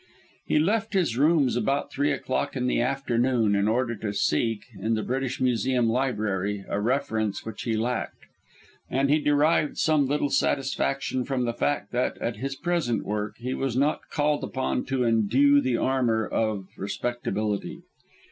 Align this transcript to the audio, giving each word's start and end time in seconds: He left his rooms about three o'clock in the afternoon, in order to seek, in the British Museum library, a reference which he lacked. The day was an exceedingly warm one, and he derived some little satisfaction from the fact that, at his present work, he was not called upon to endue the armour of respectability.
He 0.47 0.57
left 0.57 0.93
his 0.93 1.15
rooms 1.15 1.55
about 1.55 1.91
three 1.91 2.11
o'clock 2.11 2.55
in 2.55 2.65
the 2.65 2.81
afternoon, 2.81 3.53
in 3.53 3.67
order 3.67 3.95
to 3.97 4.13
seek, 4.13 4.63
in 4.79 4.95
the 4.95 5.03
British 5.03 5.39
Museum 5.39 5.87
library, 5.87 6.65
a 6.67 6.81
reference 6.81 7.45
which 7.45 7.61
he 7.61 7.77
lacked. 7.77 8.15
The 8.19 8.25
day 8.25 8.31
was 8.31 8.31
an 8.31 8.35
exceedingly 8.39 8.69
warm 8.71 8.81
one, 8.87 8.99
and 8.99 9.09
he 9.11 9.19
derived 9.63 9.77
some 9.77 10.07
little 10.07 10.29
satisfaction 10.31 11.23
from 11.23 11.45
the 11.45 11.53
fact 11.53 11.91
that, 11.91 12.17
at 12.17 12.37
his 12.37 12.55
present 12.55 13.05
work, 13.05 13.35
he 13.37 13.53
was 13.53 13.77
not 13.77 14.09
called 14.09 14.43
upon 14.43 14.85
to 14.85 15.03
endue 15.03 15.61
the 15.61 15.77
armour 15.77 16.25
of 16.27 16.69
respectability. 16.77 17.83